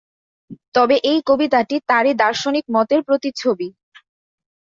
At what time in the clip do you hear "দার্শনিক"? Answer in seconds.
2.21-2.65